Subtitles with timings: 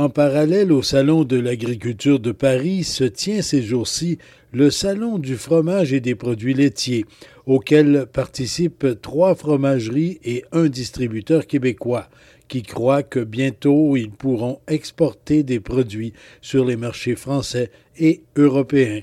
[0.00, 4.16] En parallèle au Salon de l'agriculture de Paris se tient ces jours-ci
[4.50, 7.04] le Salon du fromage et des produits laitiers,
[7.44, 12.08] auquel participent trois fromageries et un distributeur québécois,
[12.48, 19.02] qui croient que bientôt ils pourront exporter des produits sur les marchés français et européens.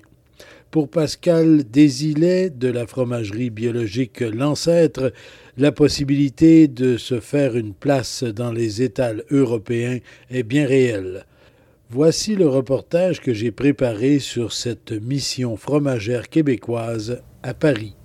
[0.70, 5.14] Pour Pascal Désilet de la fromagerie biologique L'Ancêtre,
[5.58, 10.00] la possibilité de se faire une place dans les étals européens
[10.30, 11.26] est bien réelle.
[11.90, 17.96] Voici le reportage que j'ai préparé sur cette mission fromagère québécoise à Paris.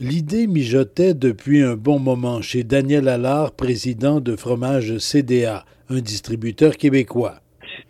[0.00, 6.76] L'idée mijotait depuis un bon moment chez Daniel Allard, président de Fromage CDA, un distributeur
[6.76, 7.41] québécois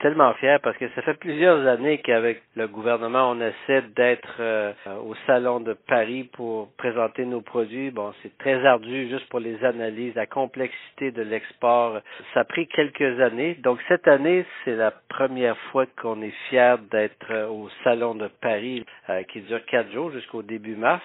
[0.02, 4.72] tellement fier parce que ça fait plusieurs années qu'avec le gouvernement, on essaie d'être euh,
[5.06, 7.92] au salon de Paris pour présenter nos produits.
[7.92, 12.00] Bon, c'est très ardu juste pour les analyses, la complexité de l'export.
[12.34, 13.54] Ça a pris quelques années.
[13.62, 18.28] Donc cette année, c'est la première fois qu'on est fier d'être euh, au salon de
[18.40, 21.04] Paris euh, qui dure quatre jours jusqu'au début mars.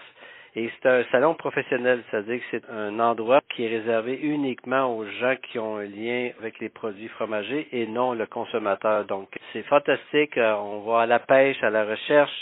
[0.59, 5.05] Et c'est un salon professionnel, c'est-à-dire que c'est un endroit qui est réservé uniquement aux
[5.05, 9.05] gens qui ont un lien avec les produits fromagers et non le consommateur.
[9.05, 10.35] Donc, c'est fantastique.
[10.35, 12.33] Euh, on va à la pêche, à la recherche.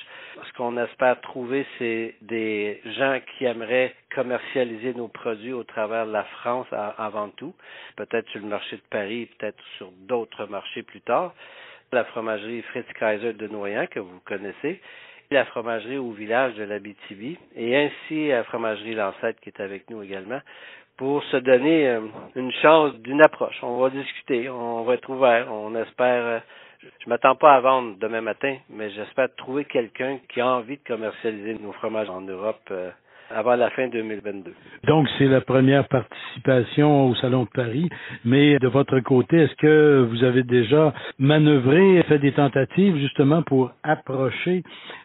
[0.47, 6.13] Ce qu'on espère trouver, c'est des gens qui aimeraient commercialiser nos produits au travers de
[6.13, 7.53] la France avant tout,
[7.97, 11.33] peut-être sur le marché de Paris, peut-être sur d'autres marchés plus tard.
[11.91, 14.80] La fromagerie Fritz Kaiser de Noyant, que vous connaissez,
[15.31, 20.02] la fromagerie au village de l'Abitibi et ainsi la fromagerie Lancette qui est avec nous
[20.03, 20.39] également
[20.97, 22.02] pour se donner euh,
[22.36, 23.58] une chance d'une approche.
[23.64, 26.39] On va discuter, on va être ouvert, on espère euh,
[27.03, 30.83] je m'attends pas à vendre demain matin, mais j'espère trouver quelqu'un qui a envie de
[30.87, 32.91] commercialiser nos fromages en Europe euh,
[33.35, 34.53] avant la fin 2022.
[34.87, 37.89] Donc, c'est la première participation au Salon de Paris.
[38.23, 43.71] Mais de votre côté, est-ce que vous avez déjà manœuvré, fait des tentatives justement pour
[43.83, 44.63] approcher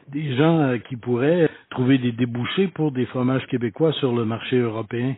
[0.08, 4.58] des gens euh, qui pourraient trouver des débouchés pour des fromages québécois sur le marché
[4.58, 5.14] européen?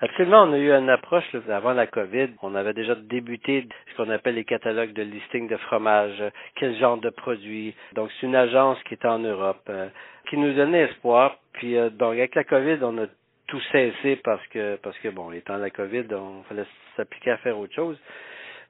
[0.00, 2.30] Absolument, on a eu une approche avant la COVID.
[2.42, 6.22] On avait déjà débuté ce qu'on appelle les catalogues de listing de fromage,
[6.56, 7.74] quel genre de produits.
[7.94, 9.88] Donc, c'est une agence qui est en Europe, euh,
[10.28, 11.36] qui nous donnait espoir.
[11.52, 13.06] Puis, euh, donc, avec la COVID, on a
[13.46, 16.64] tout cessé parce que, parce que bon, étant la COVID, on fallait
[16.96, 17.98] s'appliquer à faire autre chose.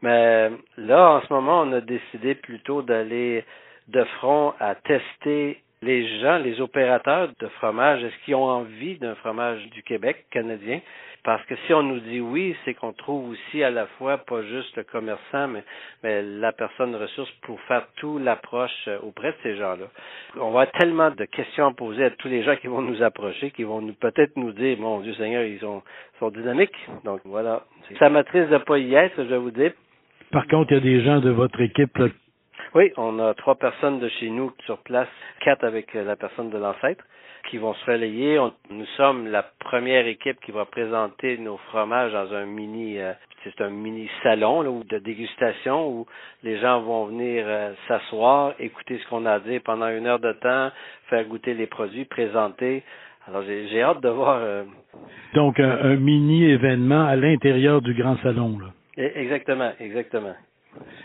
[0.03, 3.45] Mais là, en ce moment, on a décidé plutôt d'aller
[3.89, 9.17] de front à tester les gens, les opérateurs de fromage, est-ce qu'ils ont envie d'un
[9.17, 10.81] fromage du Québec canadien?
[11.25, 14.43] Parce que si on nous dit oui, c'est qu'on trouve aussi à la fois pas
[14.43, 19.57] juste le commerçant, mais, la personne ressource pour faire tout l'approche euh, auprès de ces
[19.57, 19.87] gens-là.
[20.37, 23.03] On va avoir tellement de questions à poser à tous les gens qui vont nous
[23.03, 25.83] approcher, qui vont nous peut-être nous dire, mon Dieu Seigneur, ils sont,
[26.19, 26.75] sont dynamiques.
[27.05, 27.63] Donc voilà.
[28.01, 29.73] Ça m'attriste de pas y être, je vais vous dire.
[30.33, 31.99] Par contre, il y a des gens de votre équipe
[32.75, 35.09] oui, on a trois personnes de chez nous sur place,
[35.41, 37.05] quatre avec euh, la personne de l'ancêtre,
[37.51, 38.39] qui vont se relayer.
[38.71, 43.13] nous sommes la première équipe qui va présenter nos fromages dans un mini, euh,
[43.45, 46.07] c'est un mini salon là, de dégustation où
[46.45, 50.33] les gens vont venir euh, s'asseoir, écouter ce qu'on a dit pendant une heure de
[50.33, 50.71] temps,
[51.11, 52.85] faire goûter les produits, présenter.
[53.29, 54.41] Alors j'ai hâte de voir.
[55.35, 58.59] Donc un, mini événement à l'intérieur du grand salon.
[58.59, 58.67] Là.
[58.99, 60.35] E, exactement, exactement.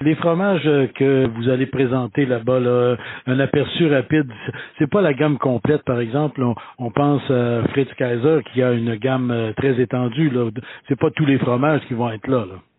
[0.02, 4.32] Les fromages que vous allez présenter là-bas, un aperçu rapide,
[4.78, 6.44] c'est pas la gamme complète, par exemple.
[6.78, 10.30] On, pense à Fritz Kaiser qui a une gamme euh, très étendue.
[10.30, 10.50] Là.
[10.88, 12.46] C'est pas tous les fromages qui vont être là.
[12.46, 12.77] là.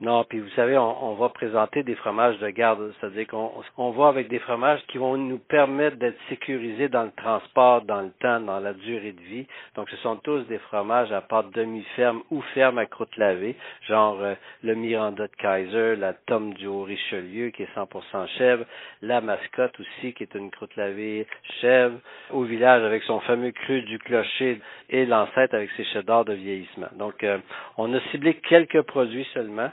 [0.00, 4.08] Non, puis vous savez, on, va présenter des fromages de garde, c'est-à-dire qu'on on va
[4.08, 8.40] avec des fromages qui vont nous permettre d'être sécurisés dans le transport, dans le temps,
[8.40, 9.46] dans la durée de vie.
[9.76, 13.56] Donc, ce sont tous des fromages à part demi-ferme ou ferme à croûte lavée,
[13.88, 18.64] genre euh, le Miranda de Kaiser, la Tom du Haut-Richelieu qui est 100% chèvre,
[19.02, 21.26] la mascotte aussi qui est une croûte lavée
[21.60, 21.98] chèvre,
[22.30, 26.88] au village avec son fameux cru du clocher et l'ancêtre avec ses cheddars de vieillissement.
[26.96, 27.36] Donc, euh,
[27.76, 29.70] on a ciblé quelques produits seulement.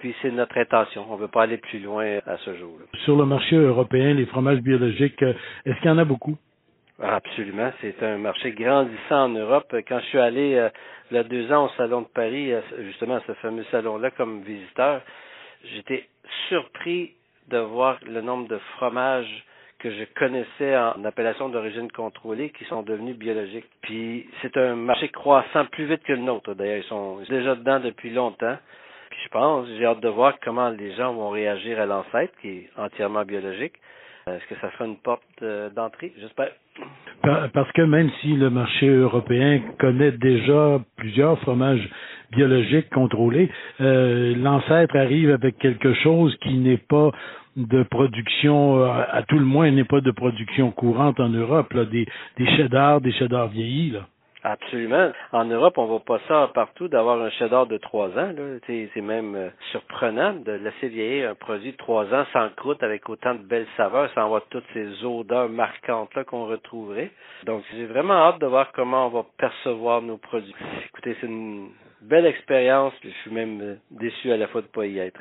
[0.00, 1.06] Puis c'est notre intention.
[1.10, 2.72] On ne veut pas aller plus loin à ce jour.
[2.78, 2.98] -là.
[3.04, 5.34] Sur le marché européen, les fromages biologiques, euh,
[5.66, 6.36] est-ce qu'il y en a beaucoup?
[7.02, 7.70] Absolument.
[7.80, 9.74] C'est un marché grandissant en Europe.
[9.88, 10.68] Quand je suis allé euh,
[11.10, 12.52] il y a deux ans au Salon de Paris,
[12.88, 15.02] justement à ce fameux salon-là comme visiteur,
[15.64, 16.06] j'étais
[16.48, 17.12] surpris
[17.48, 19.44] de voir le nombre de fromages
[19.80, 23.68] que je connaissais en appellation d'origine contrôlée qui sont devenus biologiques.
[23.82, 26.54] Puis c'est un marché croissant plus vite que le nôtre.
[26.54, 28.56] D'ailleurs, ils sont déjà dedans depuis longtemps.
[29.10, 32.48] Puis je pense, j'ai hâte de voir comment les gens vont réagir à l'ancêtre qui
[32.48, 33.74] est entièrement biologique.
[34.26, 36.12] Est-ce que ça sera une porte euh, d'entrée?
[36.20, 36.50] J'espère.
[37.52, 41.88] Parce que même si le marché européen connaît déjà plusieurs fromages
[42.30, 47.10] biologiques contrôlés, euh, l'ancêtre arrive avec quelque chose qui n'est pas
[47.56, 52.06] de production, euh, à tout le moins, n'est pas de production courante en Europe, des,
[52.38, 53.90] des cheddar, des cheddar vieillis.
[53.90, 54.06] Là.
[54.42, 55.12] Absolument.
[55.32, 58.32] En Europe, on voit pas ça partout d'avoir un cheddar de trois ans.
[58.66, 63.08] C'est même euh, surprenant de laisser vieillir un produit de trois ans sans croûte avec
[63.08, 67.10] autant de belles saveurs, sans avoir toutes ces odeurs marquantes là qu'on retrouverait.
[67.44, 70.54] Donc, j'ai vraiment hâte de voir comment on va percevoir nos produits.
[70.86, 71.68] Écoutez, c'est une
[72.00, 75.20] belle expérience, je suis même euh, déçu à la fois de pas y être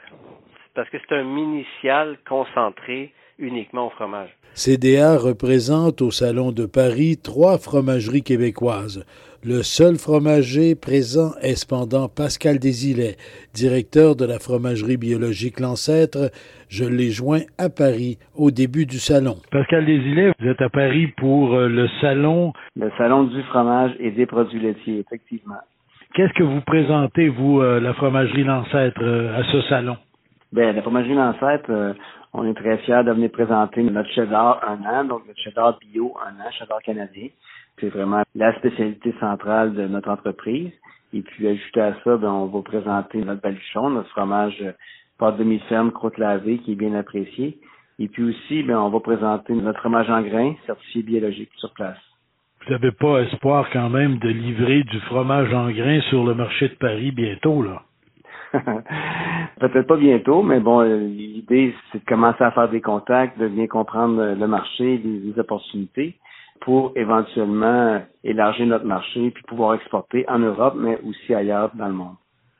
[0.75, 4.29] parce que c'est un initial concentré uniquement au fromage.
[4.53, 9.05] CDA représente au Salon de Paris trois fromageries québécoises.
[9.41, 13.15] Le seul fromager présent est cependant Pascal Desilets,
[13.53, 16.29] directeur de la fromagerie biologique L'Ancêtre.
[16.67, 19.37] Je l'ai joint à Paris au début du salon.
[19.49, 22.51] Pascal Desilets, vous êtes à Paris pour euh, le salon.
[22.75, 25.63] Le salon du fromage et des produits laitiers, effectivement.
[26.15, 29.95] Qu'est-ce que vous présentez, vous, euh, la fromagerie L'Ancêtre, euh, à ce salon?
[30.51, 31.93] Ben, la fromagerie Lancette, euh,
[32.33, 36.15] on est très fiers de venir présenter notre cheddar un an, donc notre cheddar bio
[36.25, 37.29] un an, cheddar canadien.
[37.79, 40.71] C'est vraiment la spécialité centrale de notre entreprise.
[41.13, 44.73] Et puis, ajouté à ça, ben, on va présenter notre baluchon, notre fromage euh,
[45.17, 47.57] pâte demi-ferme, croûte lavée, qui est bien apprécié.
[47.97, 51.97] Et puis aussi, ben, on va présenter notre fromage en grains, certifié biologique sur place.
[52.65, 56.69] Vous n'avez pas espoir quand même de livrer du fromage en grains sur le marché
[56.69, 57.81] de Paris bientôt, là?
[59.59, 63.47] Peut-être pas bientôt, mais bon, euh, l'idée, c'est de commencer à faire des contacts, de
[63.47, 66.15] bien comprendre le marché, les, opportunités
[66.61, 71.93] pour éventuellement élargir notre marché puis pouvoir exporter en Europe, mais aussi ailleurs dans le
[71.93, 72.15] monde.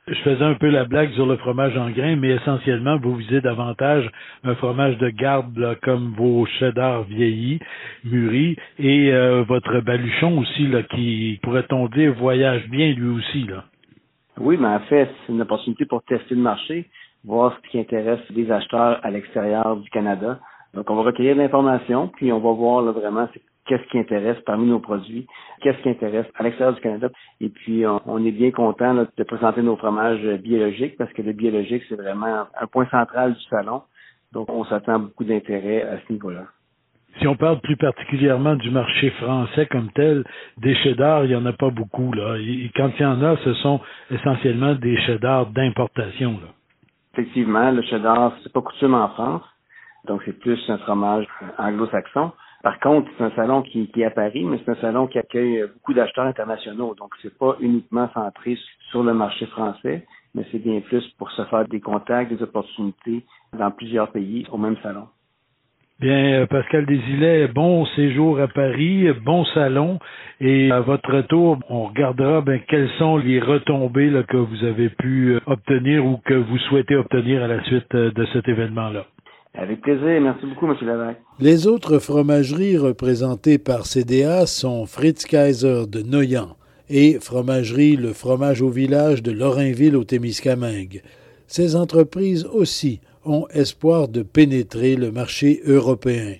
[0.08, 3.40] Je faisais un peu la blague sur le fromage en grains, mais essentiellement, vous visez
[3.40, 4.10] davantage
[4.44, 7.60] un fromage de garde comme vos cheddar vieillis,
[8.04, 13.44] mûris, et euh, votre baluchon aussi, là, qui, pourrait-on dire, voyage bien lui aussi.
[13.44, 13.64] là.
[14.40, 16.88] Oui, mais en fait, c'est une opportunité pour tester le marché,
[17.24, 20.40] voir ce qui intéresse les acheteurs à l'extérieur du Canada.
[20.72, 23.28] Donc, on va recueillir de l'information, puis on va voir là, vraiment
[23.66, 25.26] qu'est-ce qui intéresse parmi nos produits,
[25.60, 27.10] qu'est-ce qui intéresse à l'extérieur du Canada.
[27.42, 31.82] Et puis, on, est bien content de présenter nos fromages biologiques parce que le biologique,
[31.90, 33.82] c'est vraiment un point central du salon.
[34.32, 36.46] Donc, on s'attend beaucoup d'intérêt à ce niveau-là.
[37.18, 40.24] Si on parle plus particulièrement du marché français comme tel,
[40.58, 42.12] des cheddars, il n'y en a pas beaucoup.
[42.12, 42.36] Là.
[42.76, 43.80] Quand il y en a, ce sont
[44.10, 46.32] essentiellement des cheddars d'importation.
[46.32, 46.48] Là.
[47.12, 49.42] Effectivement, le cheddar, c'est pas coutume en France,
[50.06, 51.26] donc c'est plus un fromage
[51.58, 52.32] anglo-saxon.
[52.62, 55.18] Par contre, c'est un salon qui, qui, est à Paris, mais c'est un salon qui
[55.18, 56.94] accueille beaucoup d'acheteurs internationaux.
[56.94, 58.56] Donc, c'est pas uniquement centré
[58.90, 63.24] sur le marché français, mais c'est bien plus pour se faire des contacts, des opportunités
[63.58, 65.08] dans plusieurs pays au même salon.
[66.00, 69.98] Bien, euh, Pascal Desilets, bon séjour à Paris, bon salon,
[70.40, 74.88] et à votre retour, on regardera ben, quelles sont les retombées là, que vous avez
[74.88, 79.04] pu euh, obtenir ou que vous souhaitez obtenir à la suite euh, de cet événement-là.
[79.52, 80.22] Avec plaisir.
[80.22, 80.76] Merci beaucoup, M.
[80.80, 81.18] Lavac.
[81.38, 86.56] Les autres fromageries représentées par CDA sont Fritz Kaiser de Noyan
[86.88, 91.02] et Fromagerie Le Fromage au Village de Lorrainville au Témiscamingue.
[91.46, 96.34] Ces entreprises aussi ont espoir de pénétrer le marché européen.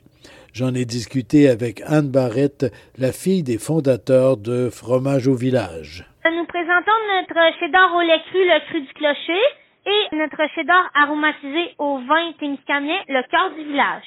[0.52, 2.66] J'en ai discuté avec Anne Barrette,
[2.98, 6.04] la fille des fondateurs de Fromage au village.
[6.24, 9.44] Nous présentons notre cheddar au lait cru, le cru du clocher,
[9.86, 14.04] et notre cheddar aromatisé au vin témiscamien, le cœur du village.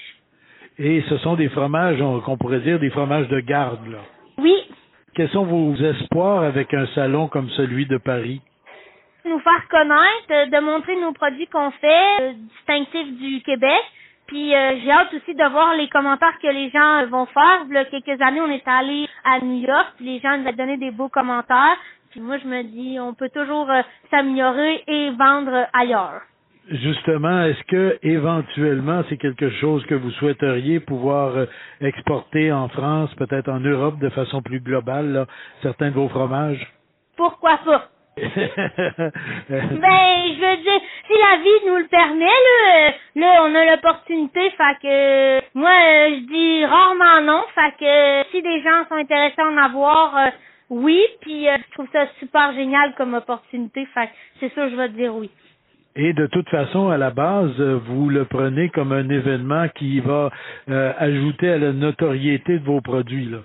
[0.79, 3.99] Et ce sont des fromages, qu'on pourrait dire des fromages de garde, là.
[4.37, 4.53] Oui.
[5.15, 8.41] Quels sont vos espoirs avec un salon comme celui de Paris?
[9.25, 13.81] Nous faire connaître, de montrer nos produits qu'on fait, euh, distinctifs du Québec.
[14.27, 17.61] Puis euh, j'ai hâte aussi de voir les commentaires que les gens vont faire.
[17.67, 20.47] Il y a quelques années, on est allé à New York, puis les gens nous
[20.47, 21.77] ont donné des beaux commentaires.
[22.11, 26.21] Puis moi, je me dis, on peut toujours euh, s'améliorer et vendre ailleurs.
[26.69, 31.33] Justement, est-ce que éventuellement c'est quelque chose que vous souhaiteriez pouvoir
[31.81, 35.27] exporter en France, peut-être en Europe de façon plus globale,
[35.61, 36.65] certains de vos fromages?
[37.17, 37.89] Pourquoi pas?
[38.15, 38.27] Ben,
[39.49, 44.77] je veux dire, si la vie nous le permet, là, là on a l'opportunité, fait
[44.81, 45.71] que moi,
[46.09, 50.29] je dis rarement non, fait que si des gens sont intéressés à en avoir, euh,
[50.69, 54.89] oui, puis euh, je trouve ça super génial comme opportunité, fait c'est sûr, je vais
[54.89, 55.31] dire oui.
[55.95, 60.31] Et de toute façon, à la base, vous le prenez comme un événement qui va
[60.69, 63.25] euh, ajouter à la notoriété de vos produits.
[63.25, 63.39] Là.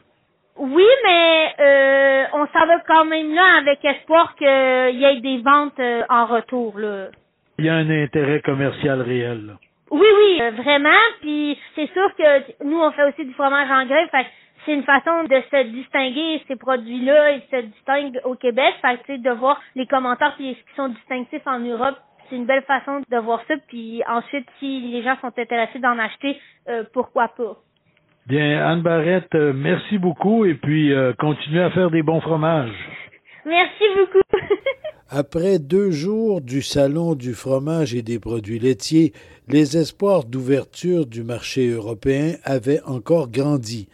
[0.58, 1.87] Oui, mais euh,
[2.38, 6.26] on s'en va quand même là avec espoir qu'il y ait des ventes euh, en
[6.26, 6.78] retour.
[6.78, 7.08] Là.
[7.58, 9.56] Il y a un intérêt commercial réel.
[9.90, 11.00] Oui, oui, vraiment.
[11.20, 14.06] Puis c'est sûr que nous, on fait aussi du fromage en grès.
[14.08, 14.26] Fait
[14.64, 18.74] c'est une façon de se distinguer ces produits-là, ils se distinguent au Québec.
[18.82, 21.96] Fait de voir les commentaires qui sont distinctifs en Europe
[22.28, 23.54] c'est une belle façon de voir ça.
[23.68, 27.56] Puis ensuite, si les gens sont intéressés d'en acheter, euh, pourquoi pas.
[28.28, 32.74] Bien, Anne Barrette, euh, merci beaucoup et puis euh, continuez à faire des bons fromages.
[33.46, 34.22] Merci beaucoup.
[35.08, 39.14] Après deux jours du Salon du fromage et des produits laitiers,
[39.48, 43.88] les espoirs d'ouverture du marché européen avaient encore grandi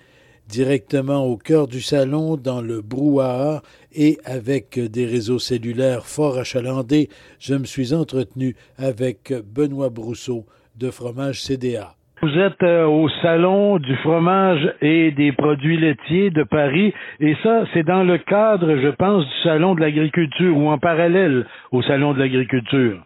[0.48, 3.62] directement au cœur du salon, dans le brouhaha
[3.92, 10.44] et avec des réseaux cellulaires fort achalandés, je me suis entretenu avec Benoît Brousseau
[10.76, 11.94] de Fromage CDA.
[12.24, 17.64] Vous êtes euh, au salon du fromage et des produits laitiers de Paris et ça,
[17.74, 22.14] c'est dans le cadre, je pense, du salon de l'agriculture ou en parallèle au salon
[22.14, 22.96] de l'agriculture.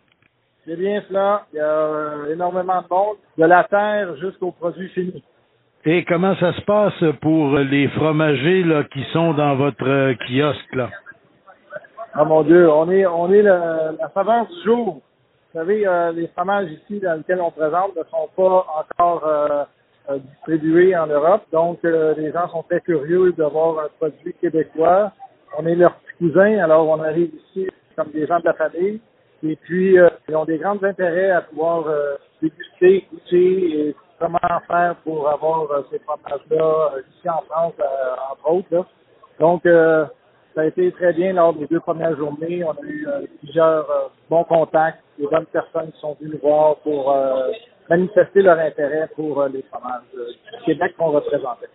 [0.64, 1.46] C'est bien cela.
[1.52, 5.24] Il y a euh, énormément de monde, de la terre jusqu'aux produits finis.
[5.84, 10.76] Et comment ça se passe pour les fromagers là, qui sont dans votre euh, kiosque
[10.76, 10.90] là?
[12.20, 15.02] Oh mon Dieu, on est on est la saveur du jour.
[15.52, 20.18] Vous savez, euh, les fromages ici dans lesquels on présente ne sont pas encore euh,
[20.18, 25.12] distribués en Europe, donc les gens sont très curieux de voir un produit québécois.
[25.58, 29.00] On est leurs petits cousins, alors on arrive ici comme des gens de la famille.
[29.42, 29.96] Et puis,
[30.28, 31.84] ils ont des grands intérêts à pouvoir
[32.40, 38.32] déguster, goûter et comment faire pour avoir euh, ces fromages-là euh, ici en France, euh,
[38.32, 38.86] entre autres.
[39.38, 42.64] Donc, ça a été très bien lors des deux premières journées.
[42.64, 43.06] On a eu
[43.38, 47.14] plusieurs bons contacts, des bonnes personnes qui sont venues nous voir pour
[47.88, 51.68] manifester leur intérêt pour les fromages du Québec qu'on représentait.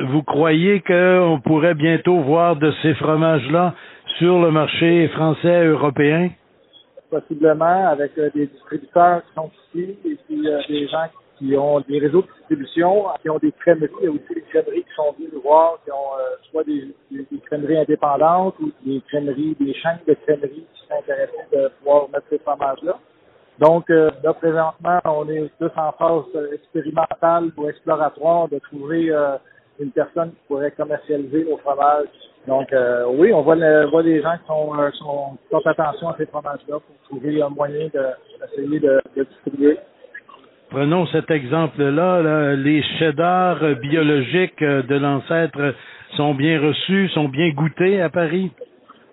[0.00, 3.74] Vous croyez qu'on pourrait bientôt voir de ces fromages-là
[4.18, 6.30] sur le marché français européen?
[7.10, 11.98] Possiblement, avec des distributeurs qui sont ici et puis des gens qui qui ont des
[11.98, 13.90] réseaux de distribution, qui ont des crèmeries.
[14.00, 16.62] Il y a aussi des crèmeries qui sont venues nous voir, qui ont euh, soit
[16.64, 21.68] des, des, crèmeries indépendantes ou des crèmeries, des chaînes de crèmeries qui sont intéressées de
[21.78, 22.98] pouvoir mettre ces fromages-là.
[23.58, 29.36] Donc, euh, là, présentement, on est plus en phase expérimentale ou exploratoire de trouver euh,
[29.78, 32.06] une personne qui pourrait commercialiser nos fromages.
[32.46, 32.74] Donc,
[33.18, 37.40] oui, on voit, le, des gens qui sont, font attention à ces fromages-là pour trouver
[37.40, 39.78] un moyen d'essayer de, distribuer.
[40.70, 45.74] Prenons cet exemple-là, les cheddars biologiques de l'ancêtre
[46.16, 48.50] sont bien reçus, sont bien goûtés à Paris?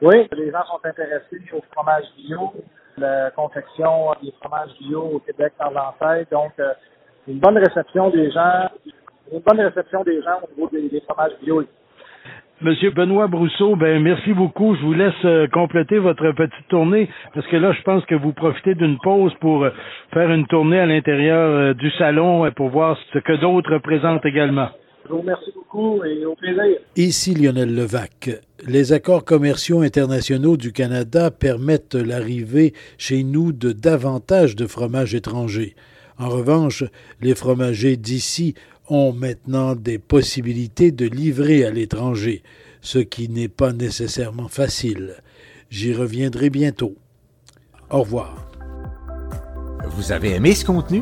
[0.01, 2.53] Oui, les gens sont intéressés au fromage bio,
[2.97, 6.31] la confection des fromages bio au Québec par l'ancêtre.
[6.31, 6.73] Donc, euh,
[7.27, 8.69] une bonne réception des gens,
[9.31, 11.63] une bonne réception des gens au niveau des, des fromages bio.
[12.61, 14.75] Monsieur Benoît Brousseau, ben merci beaucoup.
[14.75, 18.33] Je vous laisse euh, compléter votre petite tournée parce que là, je pense que vous
[18.33, 19.69] profitez d'une pause pour euh,
[20.13, 24.67] faire une tournée à l'intérieur euh, du salon pour voir ce que d'autres présentent également.
[25.09, 26.77] Je vous remercie beaucoup et au plaisir.
[26.95, 28.29] Ici Lionel Levac.
[28.67, 35.75] Les accords commerciaux internationaux du Canada permettent l'arrivée chez nous de davantage de fromages étrangers.
[36.19, 36.83] En revanche,
[37.21, 38.53] les fromagers d'ici
[38.87, 42.43] ont maintenant des possibilités de livrer à l'étranger,
[42.81, 45.15] ce qui n'est pas nécessairement facile.
[45.71, 46.93] J'y reviendrai bientôt.
[47.89, 48.51] Au revoir.
[49.89, 51.01] Vous avez aimé ce contenu?